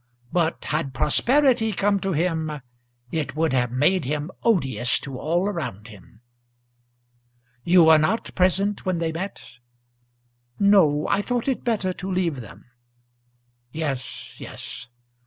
But 0.31 0.65
had 0.65 0.95
prosperity 0.95 1.73
come 1.73 1.99
to 1.99 2.11
him, 2.13 2.63
it 3.11 3.35
would 3.35 3.53
have 3.53 3.71
made 3.71 4.03
him 4.03 4.31
odious 4.41 4.97
to 5.01 5.19
all 5.19 5.47
around 5.47 5.89
him. 5.89 6.21
You 7.63 7.83
were 7.83 7.99
not 7.99 8.33
present 8.33 8.83
when 8.83 8.97
they 8.97 9.11
met?" 9.11 9.59
"No 10.57 11.07
I 11.07 11.21
thought 11.21 11.47
it 11.47 11.63
better 11.63 11.93
to 11.93 12.11
leave 12.11 12.41
them." 12.41 12.65
"Yes, 13.71 14.39
yes. 14.39 14.87